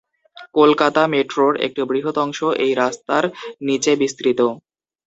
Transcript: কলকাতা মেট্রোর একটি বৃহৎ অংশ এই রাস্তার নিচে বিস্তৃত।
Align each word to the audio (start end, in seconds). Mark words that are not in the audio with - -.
কলকাতা 0.55 1.01
মেট্রোর 1.07 1.53
একটি 1.65 1.81
বৃহৎ 1.85 2.15
অংশ 2.17 2.39
এই 2.63 2.71
রাস্তার 2.75 3.23
নিচে 3.61 3.91
বিস্তৃত। 3.95 4.39